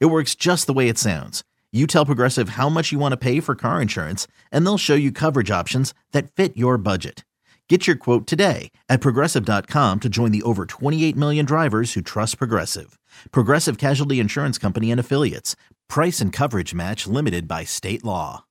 It 0.00 0.06
works 0.06 0.34
just 0.34 0.66
the 0.66 0.72
way 0.72 0.88
it 0.88 0.98
sounds. 0.98 1.42
You 1.72 1.86
tell 1.86 2.06
Progressive 2.06 2.50
how 2.50 2.68
much 2.68 2.92
you 2.92 2.98
want 2.98 3.12
to 3.12 3.16
pay 3.16 3.40
for 3.40 3.54
car 3.54 3.80
insurance, 3.80 4.26
and 4.50 4.64
they'll 4.64 4.78
show 4.78 4.94
you 4.94 5.10
coverage 5.10 5.50
options 5.50 5.94
that 6.12 6.30
fit 6.30 6.56
your 6.56 6.76
budget. 6.76 7.24
Get 7.68 7.86
your 7.86 7.96
quote 7.96 8.26
today 8.26 8.70
at 8.90 9.00
progressive.com 9.00 10.00
to 10.00 10.08
join 10.10 10.30
the 10.30 10.42
over 10.42 10.66
28 10.66 11.16
million 11.16 11.46
drivers 11.46 11.94
who 11.94 12.02
trust 12.02 12.36
Progressive. 12.36 12.98
Progressive 13.30 13.78
Casualty 13.78 14.20
Insurance 14.20 14.58
Company 14.58 14.90
and 14.90 15.00
Affiliates. 15.00 15.56
Price 15.88 16.20
and 16.20 16.34
coverage 16.34 16.74
match 16.74 17.06
limited 17.06 17.48
by 17.48 17.64
state 17.64 18.04
law. 18.04 18.44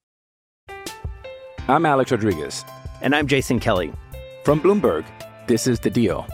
I'm 1.68 1.86
Alex 1.86 2.12
Rodriguez. 2.12 2.66
And 3.02 3.16
I'm 3.16 3.28
Jason 3.28 3.60
Kelly. 3.60 3.94
From 4.44 4.60
Bloomberg, 4.60 5.06
this 5.46 5.68
is 5.68 5.80
The 5.80 5.92
Deal. 5.92 6.26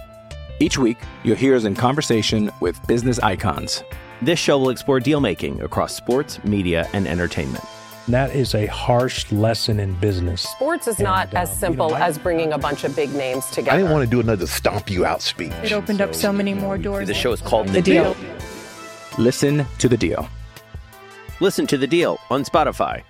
Each 0.62 0.78
week, 0.78 0.98
you'll 1.24 1.36
hear 1.36 1.58
us 1.58 1.66
in 1.66 1.76
conversation 1.76 2.50
with 2.62 2.80
business 2.88 3.20
icons. 3.20 3.84
This 4.22 4.40
show 4.40 4.58
will 4.58 4.70
explore 4.70 5.00
deal 5.00 5.20
making 5.20 5.62
across 5.62 5.96
sports, 5.96 6.44
media, 6.44 6.90
and 6.94 7.08
entertainment. 7.08 7.64
That 8.08 8.34
is 8.34 8.56
a 8.56 8.66
harsh 8.68 9.30
lesson 9.32 9.80
in 9.80 9.94
business. 9.96 10.42
Sports 10.42 10.88
is 10.88 10.98
not 11.00 11.28
And, 11.30 11.38
as 11.40 11.50
uh, 11.50 11.54
simple 11.56 11.88
you 11.88 11.94
know, 11.94 11.98
I- 12.00 12.08
as 12.08 12.18
bringing 12.18 12.54
a 12.54 12.58
bunch 12.58 12.84
of 12.84 12.96
big 12.96 13.14
names 13.14 13.46
together. 13.48 13.72
I 13.72 13.78
didn't 13.78 13.92
want 13.92 14.06
to 14.06 14.10
do 14.10 14.20
another 14.22 14.48
stomp 14.48 14.90
you 14.90 15.06
out 15.06 15.22
speech. 15.22 15.52
It 15.62 15.74
opened 15.74 16.02
up 16.02 16.16
so 16.16 16.32
many 16.32 16.54
more 16.54 16.78
doors. 16.78 17.08
The 17.08 17.14
show 17.14 17.32
is 17.34 17.42
called 17.42 17.68
The, 17.68 17.74
The 17.74 17.82
deal. 17.82 18.14
Deal. 18.14 18.30
Listen 19.20 19.66
to 19.80 19.90
The 19.90 19.98
Deal. 19.98 20.28
Listen 21.42 21.68
to 21.68 21.78
The 21.78 21.88
Deal 21.88 22.18
on 22.30 22.44
Spotify. 22.46 23.04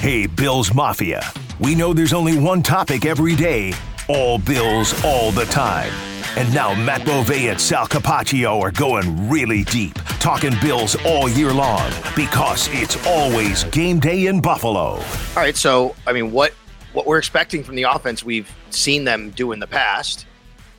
Hey, 0.00 0.26
Bills 0.26 0.74
Mafia. 0.74 1.22
We 1.60 1.74
know 1.76 1.92
there's 1.92 2.12
only 2.12 2.36
one 2.38 2.62
topic 2.62 3.06
every 3.06 3.36
day 3.36 3.72
all 4.08 4.38
Bills, 4.38 4.92
all 5.04 5.30
the 5.30 5.44
time. 5.46 5.92
And 6.34 6.52
now 6.54 6.74
Matt 6.74 7.04
Bove 7.04 7.30
and 7.30 7.60
Sal 7.60 7.86
Capaccio 7.86 8.58
are 8.62 8.70
going 8.70 9.28
really 9.28 9.64
deep, 9.64 9.94
talking 10.18 10.54
Bills 10.62 10.96
all 11.04 11.28
year 11.28 11.52
long 11.52 11.92
because 12.16 12.68
it's 12.72 12.96
always 13.06 13.64
game 13.64 14.00
day 14.00 14.28
in 14.28 14.40
Buffalo. 14.40 14.94
All 14.94 15.02
right, 15.36 15.54
so 15.54 15.94
I 16.06 16.14
mean, 16.14 16.32
what 16.32 16.54
what 16.94 17.06
we're 17.06 17.18
expecting 17.18 17.62
from 17.62 17.74
the 17.74 17.82
offense, 17.82 18.24
we've 18.24 18.50
seen 18.70 19.04
them 19.04 19.30
do 19.30 19.52
in 19.52 19.60
the 19.60 19.66
past. 19.66 20.24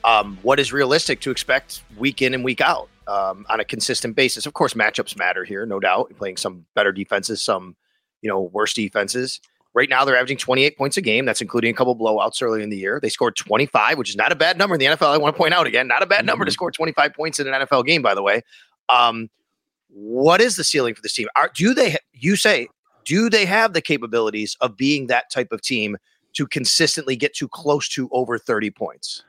Um, 0.03 0.39
what 0.41 0.59
is 0.59 0.73
realistic 0.73 1.21
to 1.21 1.31
expect 1.31 1.83
week 1.97 2.23
in 2.23 2.33
and 2.33 2.43
week 2.43 2.59
out 2.59 2.89
um, 3.07 3.45
on 3.47 3.59
a 3.59 3.65
consistent 3.65 4.15
basis? 4.15 4.47
Of 4.47 4.53
course, 4.53 4.73
matchups 4.73 5.15
matter 5.17 5.43
here, 5.43 5.67
no 5.67 5.79
doubt. 5.79 6.11
Playing 6.17 6.37
some 6.37 6.65
better 6.73 6.91
defenses, 6.91 7.43
some 7.43 7.75
you 8.23 8.29
know 8.29 8.41
worse 8.41 8.73
defenses. 8.73 9.39
Right 9.73 9.89
now, 9.89 10.05
they're 10.05 10.15
averaging 10.15 10.37
28 10.37 10.77
points 10.77 10.97
a 10.97 11.01
game. 11.01 11.25
That's 11.25 11.41
including 11.41 11.71
a 11.71 11.73
couple 11.73 11.95
blowouts 11.97 12.41
early 12.43 12.61
in 12.61 12.69
the 12.69 12.77
year. 12.77 12.99
They 13.01 13.09
scored 13.09 13.35
25, 13.35 13.97
which 13.97 14.09
is 14.09 14.15
not 14.15 14.31
a 14.31 14.35
bad 14.35 14.57
number 14.57 14.75
in 14.75 14.79
the 14.79 14.85
NFL. 14.85 15.07
I 15.07 15.17
want 15.17 15.35
to 15.35 15.37
point 15.37 15.53
out 15.53 15.65
again, 15.65 15.87
not 15.87 16.03
a 16.03 16.05
bad 16.05 16.25
number 16.25 16.45
to 16.45 16.51
score 16.51 16.71
25 16.71 17.13
points 17.13 17.39
in 17.39 17.47
an 17.47 17.53
NFL 17.53 17.85
game, 17.85 18.01
by 18.01 18.13
the 18.13 18.21
way. 18.21 18.43
Um, 18.89 19.29
what 19.89 20.41
is 20.41 20.55
the 20.57 20.63
ceiling 20.63 20.93
for 20.93 21.01
this 21.01 21.13
team? 21.13 21.27
Are, 21.35 21.49
do 21.55 21.73
they? 21.73 21.97
You 22.13 22.35
say 22.35 22.67
do 23.05 23.29
they 23.29 23.45
have 23.45 23.73
the 23.73 23.81
capabilities 23.81 24.57
of 24.61 24.77
being 24.77 25.07
that 25.07 25.29
type 25.31 25.51
of 25.51 25.61
team 25.61 25.97
to 26.33 26.47
consistently 26.47 27.15
get 27.15 27.33
too 27.33 27.47
close 27.47 27.87
to 27.89 28.09
over 28.11 28.37
30 28.37 28.71
points? 28.71 29.23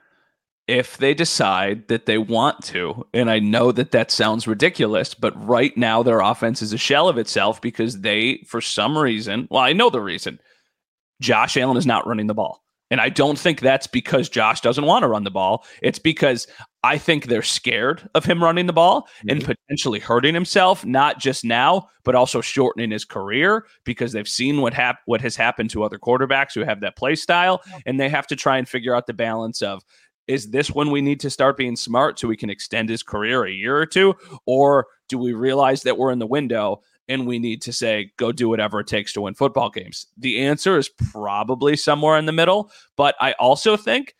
If 0.67 0.97
they 0.97 1.15
decide 1.15 1.89
that 1.89 2.07
they 2.07 2.19
want 2.19 2.65
to. 2.65 3.07
And 3.13 3.31
I 3.31 3.39
know 3.39 3.71
that 3.73 3.91
that 3.91 4.11
sounds 4.11 4.47
ridiculous, 4.47 5.15
but 5.15 5.35
right 5.47 5.77
now 5.77 6.03
their 6.03 6.21
offense 6.21 6.63
is 6.63 6.73
a 6.73 6.79
shell 6.79 7.09
of 7.09 7.19
itself 7.19 7.61
because 7.61 8.01
they, 8.01 8.45
for 8.47 8.61
some 8.61 8.97
reason, 8.97 9.47
well, 9.51 9.63
I 9.63 9.73
know 9.73 9.91
the 9.91 10.01
reason, 10.01 10.41
Josh 11.21 11.57
Allen 11.57 11.77
is 11.77 11.87
not 11.87 12.07
running 12.07 12.27
the 12.27 12.35
ball. 12.35 12.63
And 12.91 13.01
I 13.01 13.09
don't 13.09 13.39
think 13.39 13.61
that's 13.61 13.87
because 13.87 14.29
Josh 14.29 14.61
doesn't 14.61 14.85
want 14.85 15.03
to 15.03 15.09
run 15.09 15.25
the 15.25 15.31
ball. 15.31 15.65
It's 15.83 15.99
because 15.99 16.47
I 16.83 16.99
think 16.99 17.27
they're 17.27 17.43
scared 17.43 18.09
of 18.15 18.25
him 18.25 18.43
running 18.43 18.67
the 18.67 18.73
ball 18.73 19.09
and 19.29 19.41
mm-hmm. 19.41 19.53
potentially 19.53 19.99
hurting 19.99 20.35
himself, 20.35 20.85
not 20.85 21.19
just 21.19 21.45
now, 21.45 21.89
but 22.05 22.15
also 22.15 22.41
shortening 22.41 22.91
his 22.91 23.05
career 23.05 23.67
because 23.85 24.13
they've 24.13 24.29
seen 24.29 24.61
what 24.61 24.75
hap- 24.75 25.01
what 25.07 25.23
has 25.23 25.35
happened 25.35 25.71
to 25.71 25.83
other 25.83 25.99
quarterbacks 25.99 26.55
who 26.55 26.61
have 26.61 26.81
that 26.81 26.97
play 26.97 27.17
style, 27.17 27.63
and 27.87 27.99
they 27.99 28.09
have 28.09 28.27
to 28.29 28.37
try 28.37 28.59
and 28.59 28.69
figure 28.69 28.95
out 28.95 29.07
the 29.07 29.15
balance 29.15 29.63
of 29.63 29.83
is 30.27 30.51
this 30.51 30.71
when 30.71 30.91
we 30.91 31.01
need 31.01 31.21
to 31.21 31.31
start 31.31 31.57
being 31.57 31.77
smart 31.77 32.19
so 32.19 32.29
we 32.29 32.37
can 32.37 32.51
extend 32.51 32.89
his 32.89 33.03
career 33.03 33.45
a 33.45 33.51
year 33.53 33.77
or 33.77 33.87
two? 33.87 34.15
Or 34.47 34.87
do 35.09 35.19
we 35.19 35.33
realize 35.33 35.83
that 35.83 35.99
we're 35.99 36.13
in 36.13 36.19
the 36.19 36.27
window 36.27 36.83
and 37.09 37.27
we 37.27 37.39
need 37.39 37.61
to 37.63 37.73
say, 37.73 38.13
go 38.17 38.33
do 38.33 38.49
whatever 38.49 38.81
it 38.81 38.87
takes 38.87 39.13
to 39.15 39.21
win 39.21 39.35
football 39.35 39.71
games? 39.71 40.07
The 40.17 40.41
answer 40.41 40.79
is 40.79 40.89
probably 40.89 41.77
somewhere 41.77 42.17
in 42.17 42.27
the 42.27 42.33
middle. 42.33 42.71
But 42.97 43.15
I 43.21 43.33
also 43.33 43.77
think 43.77 44.15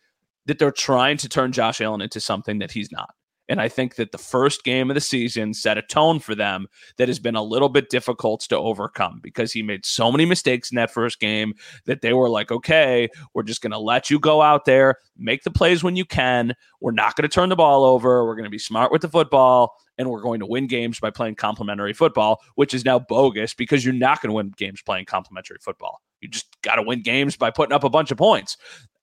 that 0.45 0.59
they're 0.59 0.71
trying 0.71 1.17
to 1.17 1.29
turn 1.29 1.51
Josh 1.51 1.81
Allen 1.81 2.01
into 2.01 2.19
something 2.19 2.59
that 2.59 2.71
he's 2.71 2.91
not. 2.91 3.15
And 3.47 3.61
I 3.61 3.69
think 3.69 3.95
that 3.95 4.11
the 4.11 4.17
first 4.17 4.63
game 4.63 4.89
of 4.89 4.95
the 4.95 5.01
season 5.01 5.53
set 5.53 5.77
a 5.77 5.81
tone 5.83 6.19
for 6.19 6.33
them 6.33 6.67
that 6.97 7.07
has 7.07 7.19
been 7.19 7.35
a 7.35 7.43
little 7.43 7.69
bit 7.69 7.89
difficult 7.89 8.41
to 8.41 8.57
overcome 8.57 9.19
because 9.21 9.53
he 9.53 9.61
made 9.61 9.85
so 9.85 10.11
many 10.11 10.25
mistakes 10.25 10.71
in 10.71 10.75
that 10.77 10.91
first 10.91 11.19
game 11.19 11.53
that 11.85 12.01
they 12.01 12.13
were 12.13 12.29
like, 12.29 12.51
okay, 12.51 13.07
we're 13.33 13.43
just 13.43 13.61
going 13.61 13.71
to 13.71 13.77
let 13.77 14.09
you 14.09 14.19
go 14.19 14.41
out 14.41 14.65
there, 14.65 14.95
make 15.17 15.43
the 15.43 15.51
plays 15.51 15.83
when 15.83 15.95
you 15.95 16.05
can. 16.05 16.53
We're 16.81 16.91
not 16.91 17.15
going 17.15 17.29
to 17.29 17.33
turn 17.33 17.49
the 17.49 17.55
ball 17.55 17.83
over. 17.83 18.25
We're 18.25 18.35
going 18.35 18.45
to 18.45 18.49
be 18.49 18.57
smart 18.57 18.91
with 18.91 19.01
the 19.01 19.09
football, 19.09 19.75
and 19.97 20.09
we're 20.09 20.21
going 20.21 20.39
to 20.39 20.45
win 20.45 20.67
games 20.67 20.99
by 20.99 21.11
playing 21.11 21.35
complementary 21.35 21.93
football, 21.93 22.41
which 22.55 22.73
is 22.73 22.83
now 22.83 22.99
bogus 22.99 23.53
because 23.53 23.85
you're 23.85 23.93
not 23.93 24.21
going 24.21 24.29
to 24.31 24.35
win 24.35 24.53
games 24.57 24.81
playing 24.81 25.05
complementary 25.05 25.57
football. 25.61 26.01
You 26.21 26.29
just 26.29 26.59
got 26.63 26.75
to 26.75 26.81
win 26.81 27.03
games 27.03 27.37
by 27.37 27.51
putting 27.51 27.73
up 27.73 27.83
a 27.83 27.89
bunch 27.89 28.09
of 28.09 28.17
points. 28.17 28.57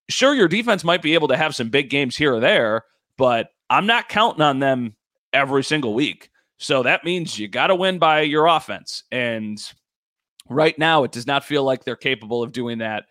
Sure, 0.09 0.35
your 0.35 0.49
defense 0.49 0.83
might 0.83 1.01
be 1.01 1.15
able 1.15 1.29
to 1.29 1.37
have 1.37 1.55
some 1.55 1.71
big 1.71 1.89
games 1.89 2.17
here 2.17 2.35
or 2.35 2.41
there, 2.41 2.83
but 3.17 3.51
I'm 3.71 3.87
not 3.87 4.09
counting 4.09 4.43
on 4.43 4.59
them 4.59 4.97
every 5.33 5.65
single 5.65 5.95
week. 5.95 6.31
So 6.59 6.83
that 6.83 7.05
means 7.05 7.39
you 7.39 7.49
got 7.49 7.69
to 7.69 7.75
win 7.75 7.99
by 7.99 8.21
your 8.21 8.47
offense. 8.47 9.03
And 9.11 9.61
right 10.49 10.79
now, 10.79 11.05
it 11.05 11.13
does 11.13 11.27
not 11.27 11.45
feel 11.45 11.65
like 11.65 11.85
they're 11.85 11.97
capable 11.97 12.43
of 12.43 12.53
doing 12.53 12.79
that 12.79 13.07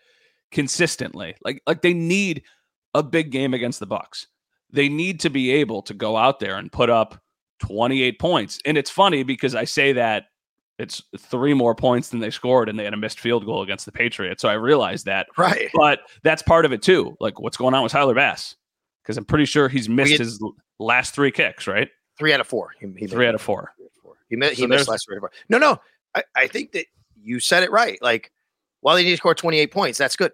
consistently. 0.50 1.34
Like 1.44 1.62
like 1.66 1.82
they 1.82 1.94
need 1.94 2.42
a 2.94 3.02
big 3.02 3.30
game 3.30 3.54
against 3.54 3.80
the 3.80 3.86
Bucks. 3.86 4.26
They 4.70 4.88
need 4.88 5.20
to 5.20 5.30
be 5.30 5.50
able 5.50 5.82
to 5.82 5.94
go 5.94 6.16
out 6.16 6.40
there 6.40 6.56
and 6.56 6.72
put 6.72 6.90
up 6.90 7.20
28 7.60 8.18
points. 8.18 8.58
And 8.64 8.78
it's 8.78 8.90
funny 8.90 9.22
because 9.22 9.54
I 9.54 9.64
say 9.64 9.92
that 9.92 10.24
it's 10.78 11.02
three 11.18 11.54
more 11.54 11.74
points 11.74 12.08
than 12.08 12.20
they 12.20 12.30
scored 12.30 12.68
and 12.68 12.78
they 12.78 12.84
had 12.84 12.94
a 12.94 12.98
missed 12.98 13.20
field 13.20 13.44
goal 13.44 13.62
against 13.62 13.86
the 13.86 13.92
Patriots. 13.92 14.42
So 14.42 14.48
I 14.48 14.54
realized 14.54 15.06
that. 15.06 15.26
Right. 15.36 15.70
But 15.74 16.00
that's 16.22 16.42
part 16.42 16.64
of 16.64 16.72
it 16.72 16.82
too. 16.82 17.16
Like 17.20 17.38
what's 17.38 17.56
going 17.56 17.74
on 17.74 17.82
with 17.82 17.92
Tyler 17.92 18.14
Bass? 18.14 18.56
Because 19.02 19.16
I'm 19.18 19.24
pretty 19.24 19.44
sure 19.46 19.68
he's 19.68 19.88
missed 19.88 20.12
had- 20.12 20.20
his 20.20 20.42
last 20.78 21.14
three 21.14 21.30
kicks, 21.30 21.66
right? 21.66 21.88
Three 22.18 22.32
out 22.32 22.40
of 22.40 22.46
four. 22.46 22.70
He, 22.80 22.86
he 22.98 23.06
Three 23.06 23.26
out 23.26 23.34
of 23.34 23.40
four. 23.40 23.72
He, 24.28 24.36
mi- 24.36 24.54
he 24.54 24.66
missed 24.66 24.88
last 24.88 25.06
three 25.06 25.16
out 25.16 25.18
of 25.18 25.20
four. 25.22 25.30
No, 25.48 25.58
no. 25.58 25.80
I, 26.14 26.22
I 26.36 26.46
think 26.46 26.72
that 26.72 26.86
you 27.20 27.40
said 27.40 27.62
it 27.62 27.70
right. 27.70 28.00
Like, 28.02 28.30
while 28.80 28.96
they 28.96 29.02
need 29.04 29.10
to 29.10 29.16
score 29.16 29.34
28 29.34 29.70
points, 29.72 29.98
that's 29.98 30.16
good. 30.16 30.32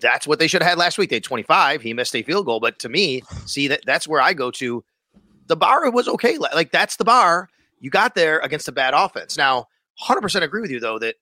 That's 0.00 0.26
what 0.26 0.38
they 0.38 0.46
should 0.48 0.62
have 0.62 0.68
had 0.70 0.78
last 0.78 0.98
week. 0.98 1.10
They 1.10 1.16
had 1.16 1.24
25. 1.24 1.80
He 1.80 1.94
missed 1.94 2.14
a 2.16 2.22
field 2.22 2.46
goal. 2.46 2.58
But 2.60 2.78
to 2.80 2.88
me, 2.88 3.22
see 3.46 3.68
that 3.68 3.82
that's 3.86 4.08
where 4.08 4.20
I 4.20 4.32
go 4.32 4.50
to. 4.52 4.84
The 5.46 5.56
bar 5.56 5.88
was 5.90 6.08
okay. 6.08 6.38
Like 6.38 6.72
that's 6.72 6.96
the 6.96 7.04
bar. 7.04 7.48
You 7.80 7.90
got 7.90 8.14
there 8.14 8.38
against 8.40 8.66
a 8.68 8.72
bad 8.72 8.94
offense. 8.94 9.36
Now, 9.36 9.66
100% 10.04 10.42
agree 10.42 10.60
with 10.60 10.70
you 10.70 10.80
though 10.80 10.98
that 11.00 11.16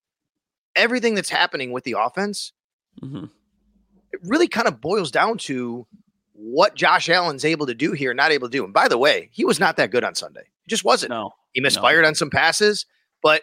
everything 0.77 1.15
that's 1.15 1.29
happening 1.31 1.73
with 1.73 1.85
the 1.85 1.97
offense 1.99 2.53
Mhm. 3.03 3.29
it 4.13 4.21
really 4.25 4.47
kind 4.49 4.69
of 4.69 4.81
boils 4.81 5.11
down 5.11 5.37
to 5.39 5.87
what 6.43 6.75
Josh 6.75 7.11
Allen's 7.11 7.45
able 7.45 7.67
to 7.67 7.75
do 7.75 7.93
here, 7.93 8.15
not 8.15 8.33
able 8.33 8.49
to 8.49 8.53
do. 8.53 8.65
And 8.65 8.73
by 8.73 8.89
the 8.89 8.97
way, 8.97 9.29
he 9.31 9.45
was 9.45 9.61
not 9.61 9.77
that 9.77 9.91
good 9.91 10.05
on 10.05 10.15
Sunday. 10.15 10.45
He 10.65 10.71
just 10.71 10.85
wasn't. 10.85 11.11
No. 11.11 11.35
He 11.53 11.61
misfired 11.61 12.05
on 12.05 12.15
some 12.15 12.31
passes, 12.31 12.87
but 13.23 13.43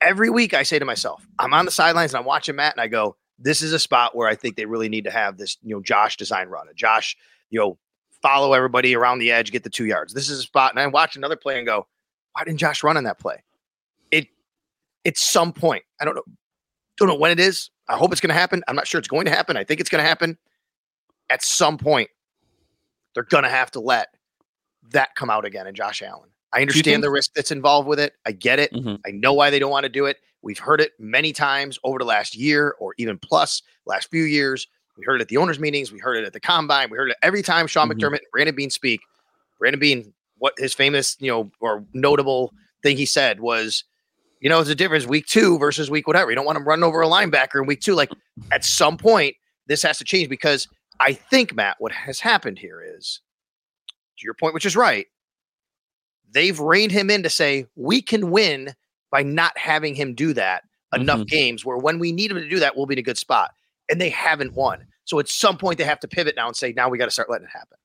every 0.00 0.30
week 0.30 0.54
I 0.54 0.62
say 0.62 0.78
to 0.78 0.84
myself, 0.84 1.26
I'm 1.38 1.52
on 1.54 1.64
the 1.64 1.70
sidelines 1.70 2.12
and 2.12 2.20
I'm 2.20 2.26
watching 2.26 2.54
Matt 2.54 2.74
and 2.74 2.80
I 2.80 2.86
go, 2.86 3.16
this 3.38 3.62
is 3.62 3.72
a 3.72 3.78
spot 3.78 4.14
where 4.14 4.28
I 4.28 4.36
think 4.36 4.56
they 4.56 4.66
really 4.66 4.88
need 4.88 5.04
to 5.04 5.10
have 5.10 5.38
this, 5.38 5.56
you 5.62 5.74
know, 5.74 5.82
Josh 5.82 6.16
design 6.16 6.48
run. 6.48 6.68
A 6.68 6.74
Josh, 6.74 7.16
you 7.50 7.58
know, 7.58 7.78
follow 8.22 8.52
everybody 8.52 8.94
around 8.94 9.18
the 9.18 9.32
edge, 9.32 9.50
get 9.50 9.64
the 9.64 9.70
two 9.70 9.86
yards. 9.86 10.14
This 10.14 10.30
is 10.30 10.38
a 10.38 10.42
spot. 10.42 10.70
And 10.70 10.78
I 10.78 10.86
watch 10.86 11.16
another 11.16 11.36
play 11.36 11.58
and 11.58 11.66
go, 11.66 11.88
why 12.32 12.44
didn't 12.44 12.58
Josh 12.58 12.84
run 12.84 12.96
on 12.96 13.04
that 13.04 13.18
play? 13.18 13.42
It 14.10 14.28
it's 15.02 15.20
some 15.20 15.52
point. 15.52 15.82
I 16.00 16.04
don't 16.04 16.14
know. 16.14 16.24
Don't 16.96 17.08
know 17.08 17.16
when 17.16 17.32
it 17.32 17.40
is. 17.40 17.70
I 17.88 17.96
hope 17.96 18.12
it's 18.12 18.20
going 18.20 18.32
to 18.32 18.38
happen. 18.38 18.62
I'm 18.68 18.76
not 18.76 18.86
sure 18.86 19.00
it's 19.00 19.08
going 19.08 19.24
to 19.24 19.32
happen. 19.32 19.56
I 19.56 19.64
think 19.64 19.80
it's 19.80 19.90
going 19.90 20.02
to 20.02 20.08
happen. 20.08 20.38
At 21.34 21.42
some 21.42 21.78
point, 21.78 22.08
they're 23.12 23.24
going 23.24 23.42
to 23.42 23.50
have 23.50 23.72
to 23.72 23.80
let 23.80 24.06
that 24.90 25.16
come 25.16 25.30
out 25.30 25.44
again 25.44 25.66
in 25.66 25.74
Josh 25.74 26.00
Allen. 26.00 26.30
I 26.52 26.60
understand 26.60 26.84
think- 26.84 27.02
the 27.02 27.10
risk 27.10 27.32
that's 27.34 27.50
involved 27.50 27.88
with 27.88 27.98
it. 27.98 28.12
I 28.24 28.30
get 28.30 28.60
it. 28.60 28.72
Mhm. 28.72 29.00
I 29.04 29.10
know 29.10 29.32
why 29.32 29.50
they 29.50 29.58
don't 29.58 29.72
want 29.72 29.82
to 29.82 29.88
do 29.88 30.06
it. 30.06 30.18
We've 30.42 30.60
heard 30.60 30.80
it 30.80 30.92
many 31.00 31.32
times 31.32 31.76
over 31.82 31.98
the 31.98 32.04
last 32.04 32.36
year 32.36 32.76
or 32.78 32.94
even 32.98 33.18
plus 33.18 33.62
last 33.84 34.10
few 34.12 34.22
years. 34.22 34.68
We 34.96 35.04
heard 35.04 35.16
it 35.16 35.22
at 35.22 35.28
the 35.28 35.38
owners' 35.38 35.58
meetings. 35.58 35.90
We 35.90 35.98
heard 35.98 36.18
it 36.18 36.24
at 36.24 36.32
the 36.32 36.38
combine. 36.38 36.88
We 36.88 36.96
heard 36.96 37.10
it 37.10 37.16
every 37.20 37.42
time 37.42 37.66
Sean 37.66 37.88
Mhm. 37.88 37.94
McDermott 37.94 38.18
and 38.18 38.30
Brandon 38.30 38.54
Beane 38.54 38.70
speak. 38.70 39.00
Brandon 39.58 39.80
Beane, 39.80 40.14
what 40.38 40.54
his 40.56 40.72
famous, 40.72 41.16
you 41.18 41.32
know, 41.32 41.50
or 41.58 41.84
notable 41.94 42.52
thing 42.84 42.96
he 42.96 43.06
said 43.06 43.40
was, 43.40 43.82
you 44.38 44.48
know, 44.48 44.60
it's 44.60 44.70
a 44.70 44.74
difference 44.76 45.04
week 45.04 45.26
two 45.26 45.58
versus 45.58 45.90
week 45.90 46.06
whatever. 46.06 46.30
You 46.30 46.36
don't 46.36 46.44
want 46.46 46.58
him 46.58 46.68
running 46.68 46.84
over 46.84 47.02
a 47.02 47.08
linebacker 47.08 47.60
in 47.60 47.66
week 47.66 47.80
two. 47.80 47.94
Like 47.96 48.12
at 48.52 48.64
some 48.64 48.96
point, 48.96 49.34
this 49.66 49.82
has 49.82 49.98
to 49.98 50.04
change 50.04 50.28
because 50.28 50.68
I 51.00 51.12
think, 51.12 51.54
Matt, 51.54 51.76
what 51.78 51.92
has 51.92 52.20
happened 52.20 52.58
here 52.58 52.82
is, 52.82 53.20
to 54.18 54.24
your 54.24 54.34
point, 54.34 54.54
which 54.54 54.66
is 54.66 54.76
right, 54.76 55.06
they've 56.30 56.58
reined 56.58 56.92
him 56.92 57.10
in 57.10 57.22
to 57.22 57.30
say 57.30 57.66
we 57.76 58.00
can 58.00 58.30
win 58.30 58.74
by 59.10 59.22
not 59.22 59.56
having 59.58 59.94
him 59.94 60.14
do 60.14 60.32
that 60.34 60.64
enough 60.94 61.20
Mhm. 61.20 61.26
games 61.28 61.64
where 61.64 61.76
when 61.76 61.98
we 61.98 62.12
need 62.12 62.30
him 62.30 62.36
to 62.36 62.48
do 62.48 62.60
that, 62.60 62.76
we'll 62.76 62.86
be 62.86 62.94
in 62.94 62.98
a 62.98 63.02
good 63.02 63.18
spot. 63.18 63.52
And 63.90 64.00
they 64.00 64.08
haven't 64.08 64.54
won. 64.54 64.86
So 65.04 65.18
at 65.18 65.28
some 65.28 65.58
point 65.58 65.78
they 65.78 65.84
have 65.84 66.00
to 66.00 66.08
pivot 66.08 66.36
now 66.36 66.46
and 66.46 66.56
say, 66.56 66.72
now 66.72 66.88
we 66.88 66.98
got 66.98 67.06
to 67.06 67.10
start 67.10 67.28
letting 67.28 67.46
it 67.46 67.50
happen. 67.50 67.76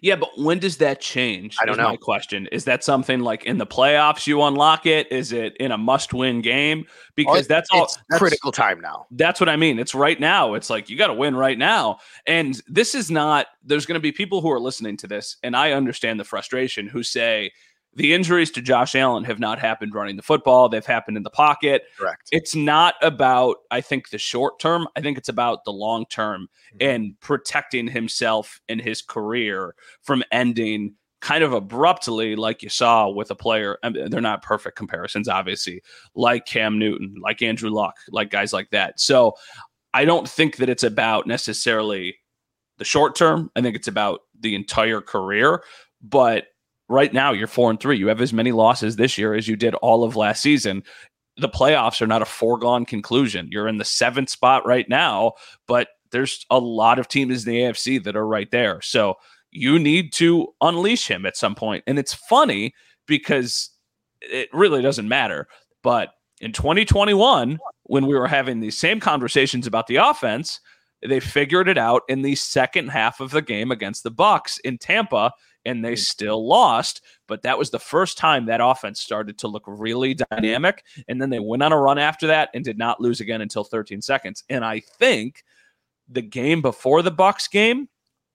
Yeah, 0.00 0.16
but 0.16 0.30
when 0.38 0.58
does 0.58 0.76
that 0.78 1.00
change? 1.00 1.56
I 1.60 1.66
don't 1.66 1.76
know. 1.76 1.88
My 1.88 1.96
question 1.96 2.48
is 2.52 2.64
that 2.64 2.84
something 2.84 3.20
like 3.20 3.44
in 3.44 3.58
the 3.58 3.66
playoffs 3.66 4.26
you 4.26 4.42
unlock 4.42 4.86
it? 4.86 5.10
Is 5.10 5.32
it 5.32 5.56
in 5.58 5.72
a 5.72 5.78
must-win 5.78 6.42
game? 6.42 6.86
Because 7.14 7.46
that's 7.46 7.68
all. 7.70 7.88
that's- 8.08 8.18
critical 8.18 8.52
time 8.52 8.80
now. 8.80 9.06
That's 9.10 9.40
what 9.40 9.48
I 9.48 9.56
mean. 9.56 9.78
It's 9.78 9.94
right 9.94 10.18
now. 10.18 10.54
It's 10.54 10.70
like 10.70 10.88
you 10.90 10.96
got 10.98 11.08
to 11.08 11.14
win 11.14 11.36
right 11.36 11.58
now. 11.58 11.98
And 12.26 12.60
this 12.68 12.94
is 12.94 13.10
not, 13.10 13.46
there's 13.64 13.86
going 13.86 13.94
to 13.94 14.00
be 14.00 14.12
people 14.12 14.40
who 14.40 14.50
are 14.50 14.60
listening 14.60 14.96
to 14.98 15.06
this, 15.06 15.36
and 15.42 15.56
I 15.56 15.72
understand 15.72 16.20
the 16.20 16.24
frustration 16.24 16.86
who 16.88 17.02
say 17.02 17.52
the 17.96 18.14
injuries 18.14 18.52
to 18.52 18.62
Josh 18.62 18.94
Allen 18.94 19.24
have 19.24 19.40
not 19.40 19.58
happened 19.58 19.94
running 19.94 20.16
the 20.16 20.22
football, 20.22 20.68
they've 20.68 20.86
happened 20.86 21.16
in 21.16 21.24
the 21.24 21.30
pocket. 21.30 21.82
Correct. 21.98 22.28
It's 22.30 22.54
not 22.54 22.94
about, 23.02 23.56
I 23.70 23.80
think, 23.80 24.10
the 24.10 24.18
short 24.18 24.60
term. 24.60 24.86
I 24.94 25.00
think 25.00 25.18
it's 25.18 25.28
about 25.28 25.64
the 25.64 25.72
long 25.72 26.06
term 26.06 26.48
Mm-hmm. 26.76 26.90
and 26.90 27.20
protecting 27.20 27.88
himself 27.88 28.60
and 28.68 28.80
his 28.80 29.00
career 29.00 29.74
from 30.02 30.22
ending 30.30 30.94
kind 31.20 31.42
of 31.42 31.52
abruptly, 31.52 32.36
like 32.36 32.62
you 32.62 32.68
saw 32.68 33.08
with 33.08 33.30
a 33.30 33.34
player. 33.34 33.78
I 33.82 33.88
mean, 33.88 34.10
they're 34.10 34.20
not 34.20 34.42
perfect 34.42 34.76
comparisons, 34.76 35.28
obviously, 35.28 35.82
like 36.14 36.44
Cam 36.44 36.78
Newton, 36.78 37.14
like 37.22 37.40
Andrew 37.40 37.70
Luck, 37.70 37.96
like 38.10 38.30
guys 38.30 38.52
like 38.52 38.70
that. 38.70 39.00
So 39.00 39.34
I 39.94 40.04
don't 40.04 40.28
think 40.28 40.56
that 40.56 40.68
it's 40.68 40.82
about 40.82 41.26
necessarily 41.26 42.18
the 42.78 42.84
short 42.84 43.14
term. 43.14 43.50
I 43.56 43.62
think 43.62 43.76
it's 43.76 43.88
about 43.88 44.20
the 44.38 44.54
entire 44.54 45.00
career. 45.00 45.62
But 46.02 46.48
right 46.88 47.12
now, 47.12 47.32
you're 47.32 47.46
four 47.46 47.70
and 47.70 47.80
three. 47.80 47.98
You 47.98 48.08
have 48.08 48.20
as 48.20 48.32
many 48.32 48.52
losses 48.52 48.96
this 48.96 49.18
year 49.18 49.34
as 49.34 49.48
you 49.48 49.56
did 49.56 49.74
all 49.76 50.04
of 50.04 50.16
last 50.16 50.42
season. 50.42 50.82
The 51.36 51.48
playoffs 51.48 52.00
are 52.00 52.06
not 52.06 52.22
a 52.22 52.26
foregone 52.26 52.86
conclusion. 52.86 53.48
You're 53.50 53.68
in 53.68 53.78
the 53.78 53.84
seventh 53.84 54.30
spot 54.30 54.66
right 54.66 54.88
now, 54.88 55.32
but 55.66 55.88
there's 56.10 56.46
a 56.50 56.58
lot 56.58 56.98
of 56.98 57.08
teams 57.08 57.46
in 57.46 57.52
the 57.52 57.60
AFC 57.60 58.02
that 58.04 58.16
are 58.16 58.26
right 58.26 58.50
there. 58.50 58.80
So 58.80 59.16
you 59.50 59.78
need 59.78 60.12
to 60.14 60.48
unleash 60.60 61.08
him 61.08 61.26
at 61.26 61.36
some 61.36 61.54
point. 61.54 61.84
And 61.86 61.98
it's 61.98 62.14
funny 62.14 62.74
because 63.06 63.70
it 64.20 64.48
really 64.52 64.82
doesn't 64.82 65.08
matter. 65.08 65.48
But 65.82 66.10
in 66.40 66.52
2021, 66.52 67.58
when 67.84 68.06
we 68.06 68.14
were 68.14 68.26
having 68.26 68.60
these 68.60 68.78
same 68.78 69.00
conversations 69.00 69.66
about 69.66 69.86
the 69.86 69.96
offense, 69.96 70.60
they 71.02 71.20
figured 71.20 71.68
it 71.68 71.78
out 71.78 72.02
in 72.08 72.22
the 72.22 72.34
second 72.34 72.88
half 72.88 73.20
of 73.20 73.30
the 73.30 73.42
game 73.42 73.70
against 73.70 74.02
the 74.02 74.10
Bucks 74.10 74.58
in 74.58 74.78
Tampa, 74.78 75.32
and 75.66 75.84
they 75.84 75.90
hmm. 75.90 75.96
still 75.96 76.46
lost. 76.46 77.02
But 77.28 77.42
that 77.42 77.58
was 77.58 77.70
the 77.70 77.78
first 77.78 78.16
time 78.16 78.46
that 78.46 78.60
offense 78.62 79.00
started 79.00 79.38
to 79.38 79.48
look 79.48 79.64
really 79.66 80.14
dynamic. 80.14 80.84
And 81.08 81.20
then 81.20 81.30
they 81.30 81.40
went 81.40 81.62
on 81.62 81.72
a 81.72 81.78
run 81.78 81.98
after 81.98 82.28
that 82.28 82.50
and 82.54 82.64
did 82.64 82.78
not 82.78 83.00
lose 83.00 83.20
again 83.20 83.40
until 83.40 83.64
13 83.64 84.00
seconds. 84.00 84.44
And 84.48 84.64
I 84.64 84.80
think 84.80 85.42
the 86.08 86.22
game 86.22 86.62
before 86.62 87.02
the 87.02 87.10
Bucks 87.10 87.48
game 87.48 87.88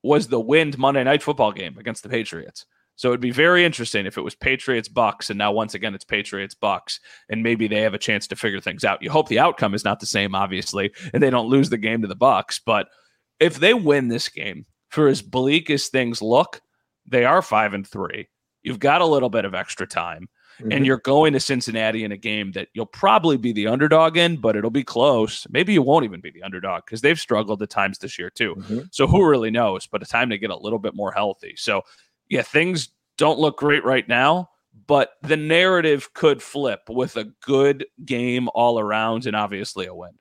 was 0.03 0.27
the 0.27 0.39
wind 0.39 0.77
Monday 0.77 1.03
night 1.03 1.23
football 1.23 1.51
game 1.51 1.77
against 1.77 2.03
the 2.03 2.09
Patriots. 2.09 2.65
So 2.95 3.09
it'd 3.09 3.21
be 3.21 3.31
very 3.31 3.65
interesting 3.65 4.05
if 4.05 4.17
it 4.17 4.21
was 4.21 4.35
Patriots 4.35 4.87
Bucks 4.87 5.29
and 5.29 5.37
now 5.37 5.51
once 5.51 5.73
again 5.73 5.95
it's 5.95 6.03
Patriots 6.03 6.53
Bucks 6.53 6.99
and 7.29 7.41
maybe 7.41 7.67
they 7.67 7.81
have 7.81 7.93
a 7.93 7.99
chance 7.99 8.27
to 8.27 8.35
figure 8.35 8.59
things 8.59 8.83
out. 8.83 9.01
You 9.01 9.09
hope 9.09 9.27
the 9.27 9.39
outcome 9.39 9.73
is 9.73 9.85
not 9.85 9.99
the 9.99 10.05
same 10.05 10.35
obviously 10.35 10.91
and 11.13 11.23
they 11.23 11.29
don't 11.29 11.49
lose 11.49 11.69
the 11.69 11.77
game 11.77 12.01
to 12.01 12.07
the 12.07 12.15
Bucks, 12.15 12.59
but 12.63 12.89
if 13.39 13.55
they 13.55 13.73
win 13.73 14.07
this 14.07 14.29
game 14.29 14.65
for 14.89 15.07
as 15.07 15.21
bleak 15.21 15.69
as 15.69 15.87
things 15.87 16.21
look, 16.21 16.61
they 17.05 17.25
are 17.25 17.41
5 17.41 17.73
and 17.73 17.87
3. 17.87 18.27
You've 18.63 18.79
got 18.79 19.01
a 19.01 19.05
little 19.05 19.29
bit 19.29 19.45
of 19.45 19.55
extra 19.55 19.87
time 19.87 20.29
and 20.69 20.85
you're 20.85 20.99
going 20.99 21.33
to 21.33 21.39
Cincinnati 21.39 22.03
in 22.03 22.11
a 22.11 22.17
game 22.17 22.51
that 22.51 22.67
you'll 22.73 22.85
probably 22.85 23.35
be 23.35 23.51
the 23.51 23.65
underdog 23.65 24.15
in, 24.15 24.37
but 24.37 24.55
it'll 24.55 24.69
be 24.69 24.83
close. 24.83 25.47
Maybe 25.49 25.73
you 25.73 25.81
won't 25.81 26.05
even 26.05 26.21
be 26.21 26.29
the 26.29 26.43
underdog 26.43 26.85
because 26.85 27.01
they've 27.01 27.19
struggled 27.19 27.63
at 27.63 27.71
times 27.71 27.97
this 27.97 28.19
year 28.19 28.29
too. 28.29 28.55
Mhm. 28.55 28.87
So 28.91 29.07
who 29.07 29.27
really 29.27 29.49
knows? 29.49 29.87
But 29.87 30.03
it's 30.03 30.11
time 30.11 30.29
to 30.29 30.37
get 30.37 30.51
a 30.51 30.55
little 30.55 30.77
bit 30.77 30.93
more 30.93 31.11
healthy. 31.11 31.55
So 31.57 31.81
yeah, 32.29 32.43
things 32.43 32.89
don't 33.17 33.39
look 33.39 33.57
great 33.57 33.83
right 33.83 34.07
now, 34.07 34.49
but 34.85 35.13
the 35.23 35.37
narrative 35.37 36.13
could 36.13 36.43
flip 36.43 36.81
with 36.89 37.17
a 37.17 37.25
good 37.41 37.87
game 38.05 38.47
all 38.53 38.79
around 38.79 39.25
and 39.25 39.35
obviously 39.35 39.87
a 39.87 39.95
win. 39.95 40.11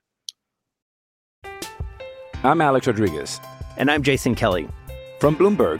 I'm 2.43 2.61
Alex 2.61 2.87
Rodriguez. 2.87 3.39
And 3.77 3.91
I'm 3.91 4.01
Jason 4.01 4.33
Kelly. 4.33 4.67
From 5.19 5.35
Bloomberg, 5.35 5.79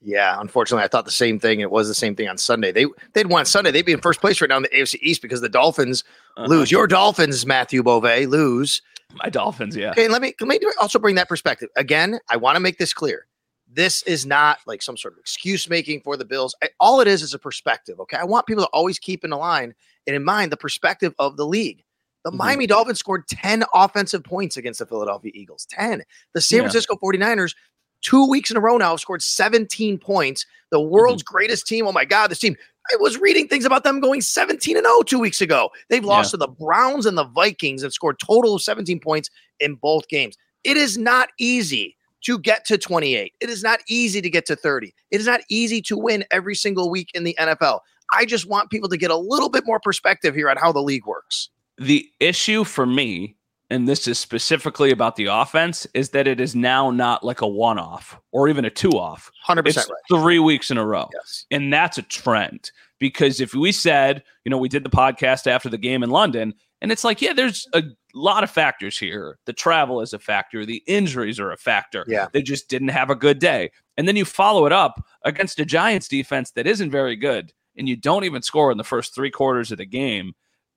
Yeah, 0.00 0.40
unfortunately, 0.40 0.84
I 0.84 0.88
thought 0.88 1.04
the 1.06 1.10
same 1.10 1.40
thing. 1.40 1.60
It 1.60 1.70
was 1.70 1.88
the 1.88 1.94
same 1.94 2.14
thing 2.14 2.28
on 2.28 2.38
Sunday. 2.38 2.70
They 2.70 2.86
they'd 3.14 3.26
won 3.26 3.44
Sunday. 3.44 3.70
They'd 3.72 3.84
be 3.84 3.92
in 3.92 4.00
first 4.00 4.20
place 4.20 4.40
right 4.40 4.48
now 4.48 4.56
in 4.58 4.62
the 4.62 4.68
AFC 4.68 4.98
East 5.02 5.22
because 5.22 5.40
the 5.40 5.48
Dolphins 5.48 6.04
Uh-huh. 6.36 6.46
lose. 6.46 6.70
Your 6.70 6.86
Dolphins, 6.86 7.44
Matthew 7.44 7.82
Bove, 7.82 8.04
lose. 8.28 8.80
My 9.14 9.28
Dolphins, 9.28 9.74
yeah. 9.74 9.90
Okay, 9.90 10.06
let 10.06 10.22
me 10.22 10.34
let 10.40 10.48
me 10.48 10.60
also 10.80 10.98
bring 11.00 11.16
that 11.16 11.28
perspective. 11.28 11.68
Again, 11.76 12.20
I 12.30 12.36
want 12.36 12.54
to 12.56 12.60
make 12.60 12.78
this 12.78 12.92
clear. 12.92 13.26
This 13.70 14.02
is 14.04 14.24
not 14.24 14.58
like 14.66 14.82
some 14.82 14.96
sort 14.96 15.14
of 15.14 15.18
excuse 15.18 15.68
making 15.68 16.02
for 16.02 16.16
the 16.16 16.24
Bills. 16.24 16.54
I- 16.62 16.70
all 16.78 17.00
it 17.00 17.08
is 17.08 17.22
is 17.22 17.34
a 17.34 17.38
perspective. 17.38 17.98
Okay, 18.00 18.16
I 18.16 18.24
want 18.24 18.46
people 18.46 18.62
to 18.64 18.70
always 18.70 18.98
keep 18.98 19.24
in 19.24 19.30
the 19.30 19.36
line 19.36 19.74
and 20.06 20.14
in 20.14 20.22
mind 20.24 20.52
the 20.52 20.56
perspective 20.56 21.12
of 21.18 21.36
the 21.36 21.44
league. 21.46 21.82
The 22.24 22.30
Mhm. 22.30 22.36
Miami 22.36 22.66
Dolphins 22.66 22.98
scored 22.98 23.26
10 23.28 23.64
offensive 23.74 24.22
points 24.24 24.56
against 24.56 24.78
the 24.78 24.86
Philadelphia 24.86 25.32
Eagles. 25.34 25.66
10. 25.70 26.04
The 26.34 26.40
San 26.40 26.58
Yeah. 26.58 26.62
Francisco 26.64 26.96
49ers, 26.96 27.54
two 28.02 28.28
weeks 28.28 28.50
in 28.50 28.56
a 28.56 28.60
row 28.60 28.76
now, 28.76 28.90
have 28.90 29.00
scored 29.00 29.22
17 29.22 29.98
points. 29.98 30.46
The 30.70 30.78
mm-hmm. 30.78 30.90
world's 30.90 31.22
greatest 31.22 31.66
team. 31.66 31.86
Oh 31.86 31.92
my 31.92 32.04
God, 32.04 32.30
this 32.30 32.38
team. 32.38 32.56
I 32.90 32.96
was 32.96 33.18
reading 33.18 33.48
things 33.48 33.66
about 33.66 33.84
them 33.84 34.00
going 34.00 34.22
17 34.22 34.76
and 34.76 34.86
0 34.86 35.02
two 35.02 35.18
weeks 35.18 35.42
ago. 35.42 35.68
They've 35.90 36.04
lost 36.04 36.30
to 36.30 36.38
the 36.38 36.48
Browns 36.48 37.04
and 37.04 37.18
the 37.18 37.24
Vikings 37.24 37.82
and 37.82 37.92
scored 37.92 38.18
total 38.18 38.54
of 38.54 38.62
17 38.62 38.98
points 39.00 39.28
in 39.60 39.74
both 39.74 40.08
games. 40.08 40.38
It 40.64 40.78
is 40.78 40.96
not 40.96 41.28
easy 41.38 41.96
to 42.24 42.38
get 42.38 42.64
to 42.66 42.78
28. 42.78 43.34
It 43.40 43.50
is 43.50 43.62
not 43.62 43.80
easy 43.88 44.22
to 44.22 44.30
get 44.30 44.46
to 44.46 44.56
30. 44.56 44.94
It 45.10 45.20
is 45.20 45.26
not 45.26 45.40
easy 45.50 45.82
to 45.82 45.96
win 45.96 46.24
every 46.30 46.54
single 46.54 46.90
week 46.90 47.10
in 47.14 47.24
the 47.24 47.36
NFL. 47.38 47.80
I 48.14 48.24
just 48.24 48.46
want 48.46 48.70
people 48.70 48.88
to 48.88 48.96
get 48.96 49.10
a 49.10 49.16
little 49.16 49.50
bit 49.50 49.64
more 49.66 49.80
perspective 49.80 50.34
here 50.34 50.48
on 50.48 50.56
how 50.56 50.72
the 50.72 50.82
league 50.82 51.06
works. 51.06 51.50
The 51.76 52.08
issue 52.20 52.64
for 52.64 52.86
me, 52.86 53.36
and 53.70 53.86
this 53.86 54.08
is 54.08 54.18
specifically 54.18 54.90
about 54.90 55.16
the 55.16 55.26
offense, 55.26 55.86
is 55.94 56.10
that 56.10 56.26
it 56.26 56.40
is 56.40 56.54
now 56.54 56.90
not 56.90 57.22
like 57.22 57.42
a 57.42 57.46
one 57.46 57.78
off 57.78 58.18
or 58.32 58.48
even 58.48 58.64
a 58.64 58.70
two 58.70 58.90
off. 58.90 59.30
100% 59.46 59.66
It's 59.66 59.76
right. 59.76 59.88
three 60.10 60.38
weeks 60.38 60.70
in 60.70 60.78
a 60.78 60.86
row. 60.86 61.08
Yes. 61.12 61.44
And 61.50 61.72
that's 61.72 61.98
a 61.98 62.02
trend 62.02 62.70
because 62.98 63.40
if 63.40 63.54
we 63.54 63.72
said, 63.72 64.22
you 64.44 64.50
know, 64.50 64.58
we 64.58 64.68
did 64.68 64.84
the 64.84 64.90
podcast 64.90 65.46
after 65.46 65.68
the 65.68 65.78
game 65.78 66.02
in 66.02 66.10
London, 66.10 66.54
and 66.80 66.92
it's 66.92 67.04
like, 67.04 67.20
yeah, 67.20 67.32
there's 67.32 67.66
a 67.74 67.82
lot 68.14 68.44
of 68.44 68.50
factors 68.50 68.98
here. 68.98 69.38
The 69.46 69.52
travel 69.52 70.00
is 70.00 70.12
a 70.12 70.18
factor, 70.18 70.64
the 70.64 70.82
injuries 70.86 71.40
are 71.40 71.50
a 71.50 71.56
factor. 71.56 72.04
Yeah. 72.08 72.28
They 72.32 72.42
just 72.42 72.68
didn't 72.68 72.88
have 72.88 73.10
a 73.10 73.16
good 73.16 73.38
day. 73.38 73.70
And 73.96 74.06
then 74.06 74.16
you 74.16 74.24
follow 74.24 74.64
it 74.64 74.72
up 74.72 75.04
against 75.24 75.60
a 75.60 75.64
Giants 75.64 76.08
defense 76.08 76.52
that 76.52 76.66
isn't 76.66 76.90
very 76.90 77.16
good, 77.16 77.52
and 77.76 77.88
you 77.88 77.96
don't 77.96 78.24
even 78.24 78.42
score 78.42 78.70
in 78.72 78.78
the 78.78 78.84
first 78.84 79.14
three 79.14 79.30
quarters 79.30 79.72
of 79.72 79.78
the 79.78 79.86
game. 79.86 80.34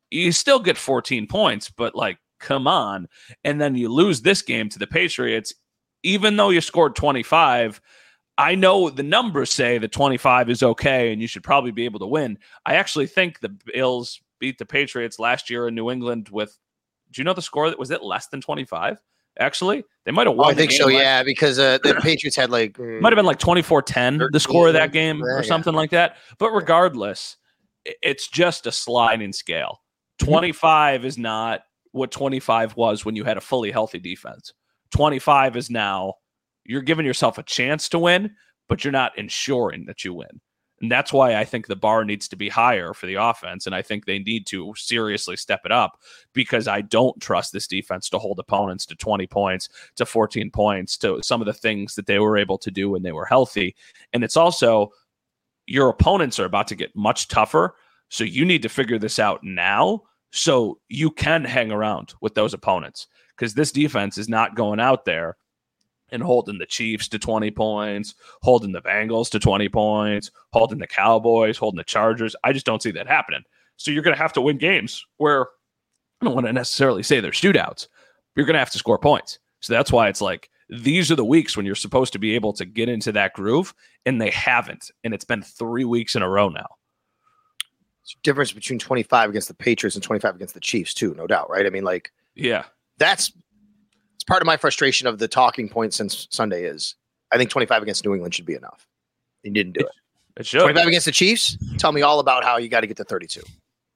You 0.09 0.31
still 0.31 0.59
get 0.59 0.77
14 0.77 1.27
points, 1.27 1.69
but 1.69 1.95
like, 1.95 2.17
come 2.41 2.67
on. 2.67 3.07
And 3.43 3.61
then 3.61 3.75
you 3.75 3.87
lose 3.89 4.21
this 4.21 4.41
game 4.41 4.67
to 4.69 4.79
the 4.79 4.87
Patriots, 4.87 5.53
even 6.03 6.35
though 6.35 6.49
you 6.49 6.59
scored 6.61 6.95
25. 6.95 7.79
I 8.37 8.55
know 8.55 8.89
the 8.89 9.03
numbers 9.03 9.51
say 9.51 9.77
that 9.77 9.91
25 9.91 10.49
is 10.49 10.63
okay 10.63 11.13
and 11.13 11.21
you 11.21 11.27
should 11.27 11.43
probably 11.43 11.71
be 11.71 11.85
able 11.85 11.99
to 11.99 12.07
win. 12.07 12.37
I 12.65 12.75
actually 12.75 13.07
think 13.07 13.39
the 13.39 13.55
Bills 13.73 14.19
beat 14.39 14.57
the 14.57 14.65
Patriots 14.65 15.19
last 15.19 15.49
year 15.49 15.67
in 15.67 15.75
New 15.75 15.91
England 15.91 16.29
with 16.29 16.57
Do 17.11 17.21
you 17.21 17.25
know 17.25 17.33
the 17.33 17.41
score? 17.41 17.69
That 17.69 17.77
was 17.77 17.91
it 17.91 18.01
less 18.01 18.27
than 18.27 18.41
25? 18.41 18.97
Actually, 19.39 19.83
they 20.05 20.11
might 20.11 20.27
have 20.27 20.33
Oh, 20.33 20.37
won. 20.39 20.51
I 20.51 20.55
think 20.55 20.71
so. 20.71 20.85
last- 20.87 20.95
Yeah, 20.95 21.23
because 21.23 21.59
uh, 21.59 21.77
the 21.83 21.95
Patriots 22.01 22.35
had 22.35 22.49
like 22.49 22.73
mm, 22.73 22.99
might 23.01 23.11
have 23.13 23.17
been 23.17 23.25
like 23.25 23.39
24-10 23.39 24.29
the 24.31 24.39
score 24.39 24.67
of 24.67 24.73
that 24.73 24.91
game 24.91 25.19
yeah, 25.19 25.25
or 25.25 25.35
yeah. 25.41 25.47
something 25.47 25.73
like 25.73 25.91
that. 25.91 26.17
But 26.39 26.51
regardless, 26.51 27.37
it's 27.85 28.27
just 28.27 28.65
a 28.65 28.71
sliding 28.71 29.33
scale. 29.33 29.81
Mm-hmm. 30.21 30.31
25 30.31 31.05
is 31.05 31.17
not 31.17 31.61
what 31.91 32.11
25 32.11 32.75
was 32.75 33.05
when 33.05 33.15
you 33.15 33.23
had 33.23 33.37
a 33.37 33.41
fully 33.41 33.71
healthy 33.71 33.99
defense. 33.99 34.53
25 34.91 35.55
is 35.57 35.69
now 35.69 36.15
you're 36.65 36.81
giving 36.81 37.05
yourself 37.05 37.37
a 37.37 37.43
chance 37.43 37.89
to 37.89 37.99
win, 37.99 38.31
but 38.69 38.83
you're 38.83 38.91
not 38.91 39.17
ensuring 39.17 39.85
that 39.85 40.03
you 40.03 40.13
win. 40.13 40.41
And 40.81 40.91
that's 40.91 41.13
why 41.13 41.35
I 41.35 41.45
think 41.45 41.67
the 41.67 41.75
bar 41.75 42.03
needs 42.03 42.27
to 42.29 42.35
be 42.35 42.49
higher 42.49 42.93
for 42.93 43.05
the 43.05 43.15
offense. 43.15 43.67
And 43.67 43.75
I 43.75 43.83
think 43.83 44.05
they 44.05 44.17
need 44.17 44.47
to 44.47 44.73
seriously 44.75 45.37
step 45.37 45.61
it 45.63 45.71
up 45.71 45.99
because 46.33 46.67
I 46.67 46.81
don't 46.81 47.21
trust 47.21 47.53
this 47.53 47.67
defense 47.67 48.09
to 48.09 48.17
hold 48.17 48.39
opponents 48.39 48.87
to 48.87 48.95
20 48.95 49.27
points, 49.27 49.69
to 49.97 50.07
14 50.07 50.49
points, 50.49 50.97
to 50.97 51.21
some 51.21 51.39
of 51.39 51.45
the 51.45 51.53
things 51.53 51.93
that 51.95 52.07
they 52.07 52.17
were 52.17 52.35
able 52.35 52.57
to 52.57 52.71
do 52.71 52.89
when 52.89 53.03
they 53.03 53.11
were 53.11 53.25
healthy. 53.25 53.75
And 54.11 54.23
it's 54.23 54.37
also 54.37 54.89
your 55.67 55.89
opponents 55.89 56.39
are 56.39 56.45
about 56.45 56.67
to 56.67 56.75
get 56.75 56.95
much 56.95 57.27
tougher. 57.27 57.75
So 58.09 58.23
you 58.23 58.43
need 58.43 58.63
to 58.63 58.69
figure 58.69 58.97
this 58.97 59.19
out 59.19 59.43
now 59.43 60.01
so 60.31 60.79
you 60.89 61.11
can 61.11 61.43
hang 61.43 61.71
around 61.71 62.13
with 62.21 62.35
those 62.35 62.53
opponents 62.53 63.07
because 63.35 63.53
this 63.53 63.71
defense 63.71 64.17
is 64.17 64.29
not 64.29 64.55
going 64.55 64.79
out 64.79 65.05
there 65.05 65.37
and 66.11 66.21
holding 66.21 66.57
the 66.57 66.65
Chiefs 66.65 67.07
to 67.09 67.19
20 67.19 67.51
points, 67.51 68.15
holding 68.41 68.71
the 68.71 68.81
Bengals 68.81 69.29
to 69.31 69.39
20 69.39 69.69
points, 69.69 70.31
holding 70.51 70.79
the 70.79 70.87
Cowboys, 70.87 71.57
holding 71.57 71.77
the 71.77 71.83
Chargers. 71.83 72.35
I 72.43 72.53
just 72.53 72.65
don't 72.65 72.81
see 72.81 72.91
that 72.91 73.07
happening. 73.07 73.43
So 73.77 73.91
you're 73.91 74.03
going 74.03 74.15
to 74.15 74.21
have 74.21 74.33
to 74.33 74.41
win 74.41 74.57
games 74.57 75.05
where 75.17 75.47
I 76.21 76.25
don't 76.25 76.35
want 76.35 76.47
to 76.47 76.53
necessarily 76.53 77.03
say 77.03 77.19
they're 77.19 77.31
shootouts. 77.31 77.87
You're 78.35 78.45
going 78.45 78.55
to 78.55 78.59
have 78.59 78.71
to 78.71 78.77
score 78.77 78.99
points. 78.99 79.39
So 79.61 79.73
that's 79.73 79.91
why 79.91 80.07
it's 80.07 80.21
like 80.21 80.49
these 80.69 81.11
are 81.11 81.15
the 81.15 81.25
weeks 81.25 81.57
when 81.57 81.65
you're 81.65 81.75
supposed 81.75 82.13
to 82.13 82.19
be 82.19 82.35
able 82.35 82.53
to 82.53 82.65
get 82.65 82.89
into 82.89 83.11
that 83.13 83.33
groove, 83.33 83.73
and 84.05 84.21
they 84.21 84.29
haven't. 84.29 84.91
And 85.03 85.13
it's 85.13 85.25
been 85.25 85.41
three 85.41 85.85
weeks 85.85 86.15
in 86.15 86.21
a 86.21 86.29
row 86.29 86.49
now. 86.49 86.67
Difference 88.23 88.51
between 88.51 88.79
25 88.79 89.29
against 89.29 89.47
the 89.47 89.53
Patriots 89.53 89.95
and 89.95 90.03
25 90.03 90.35
against 90.35 90.53
the 90.53 90.59
Chiefs, 90.59 90.93
too, 90.93 91.13
no 91.15 91.27
doubt, 91.27 91.49
right? 91.49 91.65
I 91.65 91.69
mean, 91.69 91.83
like 91.83 92.11
Yeah. 92.35 92.65
that's 92.97 93.31
it's 94.15 94.23
part 94.25 94.41
of 94.41 94.45
my 94.45 94.57
frustration 94.57 95.07
of 95.07 95.17
the 95.19 95.27
talking 95.27 95.67
point 95.69 95.93
since 95.93 96.27
Sunday 96.31 96.63
is 96.65 96.95
I 97.31 97.37
think 97.37 97.49
25 97.49 97.81
against 97.81 98.05
New 98.05 98.13
England 98.13 98.33
should 98.35 98.45
be 98.45 98.55
enough. 98.55 98.85
He 99.43 99.49
didn't 99.49 99.73
do 99.73 99.81
it. 99.81 99.91
It 100.37 100.45
should. 100.45 100.61
25 100.61 100.87
against 100.87 101.05
the 101.05 101.11
Chiefs. 101.11 101.57
Tell 101.77 101.91
me 101.91 102.01
all 102.01 102.19
about 102.19 102.43
how 102.43 102.57
you 102.57 102.69
got 102.69 102.81
to 102.81 102.87
get 102.87 102.97
to 102.97 103.03
32. 103.03 103.41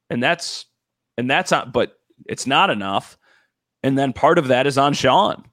and 0.09 0.21
that's 0.24 0.65
and 1.17 1.29
that's 1.29 1.50
not 1.51 1.71
but 1.74 1.97
it's 2.27 2.45
not 2.47 2.69
enough 2.69 3.17
and 3.83 3.97
then 3.97 4.13
part 4.13 4.38
of 4.38 4.47
that 4.50 4.67
is 4.67 4.77
on 4.77 4.93
sean 4.93 5.43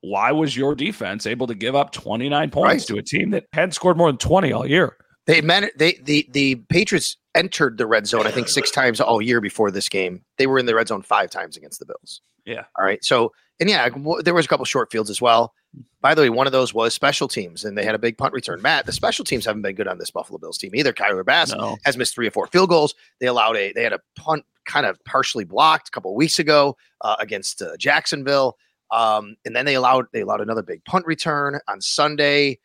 why 0.00 0.30
was 0.32 0.56
your 0.56 0.74
defense 0.74 1.26
able 1.26 1.46
to 1.46 1.54
give 1.54 1.74
up 1.74 1.90
29 1.92 2.50
points 2.50 2.66
Right. 2.68 2.86
to 2.88 2.98
a 2.98 3.02
team 3.02 3.30
that 3.30 3.46
hadn't 3.52 3.72
scored 3.72 3.96
more 3.96 4.08
than 4.10 4.18
20 4.18 4.52
all 4.52 4.66
year 4.66 4.96
They 5.26 5.40
meant 5.40 5.72
they 5.76 5.94
the 6.02 6.26
the 6.30 6.56
Patriots 6.68 7.16
entered 7.34 7.78
the 7.78 7.86
red 7.86 8.06
zone 8.06 8.26
I 8.26 8.30
think 8.30 8.48
six 8.48 8.70
times 8.70 9.00
all 9.00 9.20
year 9.20 9.40
before 9.40 9.70
this 9.70 9.88
game. 9.88 10.22
They 10.38 10.46
were 10.46 10.58
in 10.58 10.66
the 10.66 10.74
red 10.74 10.88
zone 10.88 11.02
five 11.02 11.30
times 11.30 11.56
against 11.56 11.78
the 11.78 11.86
Bills. 11.86 12.20
yeah 12.44 12.64
All 12.78 12.84
right. 12.84 13.04
So, 13.04 13.32
and 13.60 13.68
yeah, 13.68 13.88
w- 13.88 14.22
there 14.22 14.34
was 14.34 14.46
a 14.46 14.48
couple 14.48 14.64
short 14.64 14.90
fields 14.90 15.10
as 15.10 15.20
well. 15.20 15.52
By 16.00 16.14
the 16.14 16.22
way, 16.22 16.30
one 16.30 16.46
of 16.46 16.52
those 16.52 16.72
was 16.72 16.94
special 16.94 17.28
teams, 17.28 17.64
and 17.64 17.76
they 17.76 17.84
had 17.84 17.94
a 17.94 17.98
big 17.98 18.16
punt 18.16 18.32
return. 18.32 18.62
Matt, 18.62 18.86
the 18.86 18.92
special 18.92 19.24
teams 19.24 19.44
haven't 19.44 19.62
been 19.62 19.74
good 19.74 19.88
on 19.88 19.98
this 19.98 20.10
Buffalo 20.10 20.38
Bills 20.38 20.56
team 20.56 20.74
either. 20.74 20.92
Tyler 20.92 21.24
Bass 21.24 21.52
no 21.52 21.76
has 21.84 21.96
missed 21.96 22.14
three 22.14 22.28
or 22.28 22.30
four 22.30 22.46
field 22.46 22.70
goals. 22.70 22.94
They 23.20 23.26
allowed 23.26 23.56
a 23.56 23.72
they 23.72 23.82
had 23.82 23.92
a 23.92 24.00
punt 24.16 24.44
kind 24.64 24.86
of 24.86 25.02
partially 25.04 25.44
blocked 25.44 25.88
a 25.88 25.90
couple 25.90 26.12
of 26.12 26.16
weeks 26.16 26.38
ago 26.38 26.76
uh, 27.02 27.16
against 27.20 27.60
uh, 27.60 27.76
Jacksonville, 27.76 28.56
um, 28.90 29.36
and 29.44 29.54
then 29.54 29.66
they 29.66 29.74
allowed 29.74 30.06
they 30.12 30.20
allowed 30.20 30.40
another 30.40 30.62
big 30.62 30.84
punt 30.84 31.04
return 31.04 31.58
on 31.68 31.80
Sunday. 31.80 32.58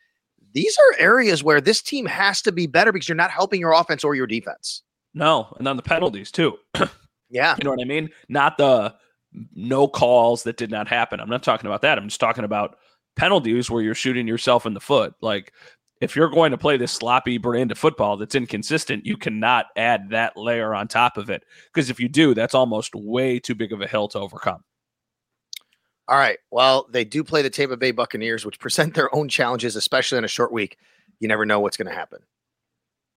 These 0.53 0.77
are 0.77 0.99
areas 0.99 1.43
where 1.43 1.61
this 1.61 1.81
team 1.81 2.05
has 2.05 2.41
to 2.43 2.51
be 2.51 2.67
better 2.67 2.91
because 2.91 3.07
you're 3.07 3.15
not 3.15 3.31
helping 3.31 3.59
your 3.59 3.73
offense 3.73 4.03
or 4.03 4.15
your 4.15 4.27
defense. 4.27 4.83
no 5.13 5.53
and 5.57 5.67
then 5.67 5.77
the 5.77 5.83
penalties 5.83 6.31
too 6.31 6.57
Yeah, 7.29 7.55
you 7.57 7.63
know 7.63 7.69
what 7.71 7.81
i 7.81 7.85
mean 7.85 8.09
not 8.27 8.57
the 8.57 8.93
no 9.55 9.87
calls 9.87 10.43
that 10.43 10.57
did 10.57 10.69
not 10.69 10.87
happen 10.87 11.19
i'm 11.21 11.29
not 11.29 11.43
talking 11.43 11.67
about 11.67 11.81
that 11.83 11.97
i'm 11.97 12.09
just 12.09 12.19
talking 12.19 12.43
about 12.43 12.75
penalties 13.15 13.69
where 13.69 13.81
you're 13.81 13.95
shooting 13.95 14.27
yourself 14.27 14.65
in 14.65 14.73
the 14.73 14.81
foot 14.81 15.13
like 15.21 15.53
if 16.01 16.15
you're 16.15 16.29
going 16.29 16.51
to 16.51 16.57
play 16.57 16.77
this 16.77 16.91
sloppy 16.91 17.37
brand 17.37 17.71
of 17.71 17.77
football 17.77 18.17
that's 18.17 18.33
inconsistent, 18.33 19.05
you 19.05 19.15
cannot 19.15 19.67
add 19.77 20.09
that 20.09 20.35
layer 20.35 20.73
on 20.73 20.87
top 20.87 21.15
of 21.15 21.29
it. 21.29 21.43
Because 21.71 21.91
if 21.91 21.99
you 21.99 22.09
do, 22.09 22.33
that's 22.33 22.55
almost 22.55 22.95
way 22.95 23.39
too 23.39 23.53
big 23.53 23.71
of 23.71 23.81
a 23.81 23.87
hill 23.87 24.07
to 24.09 24.19
overcome. 24.19 24.63
All 26.11 26.17
right. 26.17 26.39
Well, 26.51 26.87
they 26.91 27.05
do 27.05 27.23
play 27.23 27.41
the 27.41 27.49
Tampa 27.49 27.77
Bay 27.77 27.91
Buccaneers, 27.91 28.45
which 28.45 28.59
present 28.59 28.95
their 28.95 29.13
own 29.15 29.29
challenges, 29.29 29.77
especially 29.77 30.17
in 30.17 30.25
a 30.25 30.27
short 30.27 30.51
week. 30.51 30.77
You 31.21 31.29
never 31.29 31.45
know 31.45 31.61
what's 31.61 31.77
going 31.77 31.87
to 31.87 31.97
happen. 31.97 32.19